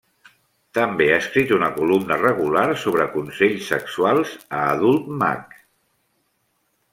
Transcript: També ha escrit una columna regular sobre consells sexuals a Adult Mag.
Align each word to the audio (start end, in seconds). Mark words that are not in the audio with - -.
També 0.75 1.05
ha 1.09 1.17
escrit 1.23 1.51
una 1.57 1.67
columna 1.75 2.17
regular 2.21 2.63
sobre 2.85 3.07
consells 3.17 3.69
sexuals 3.73 4.33
a 4.61 4.63
Adult 4.71 5.13
Mag. 5.21 5.55